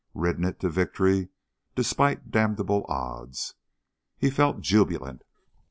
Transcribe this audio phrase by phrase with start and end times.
[0.15, 1.29] Ridden it to victory
[1.75, 3.53] despite damnable odds.
[4.17, 5.23] He felt jubilant.